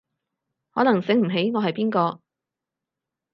[0.71, 2.23] 可能醒唔起我係邊個